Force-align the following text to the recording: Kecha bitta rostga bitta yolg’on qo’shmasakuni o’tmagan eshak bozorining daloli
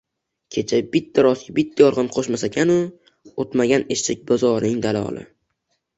Kecha 0.53 0.77
bitta 0.95 1.25
rostga 1.27 1.55
bitta 1.59 1.83
yolg’on 1.85 2.09
qo’shmasakuni 2.17 2.77
o’tmagan 3.45 3.87
eshak 3.97 4.25
bozorining 4.33 4.85
daloli 4.87 5.29